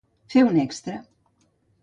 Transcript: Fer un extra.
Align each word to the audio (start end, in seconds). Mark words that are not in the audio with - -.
Fer 0.35 0.41
un 0.47 0.57
extra. 0.63 0.95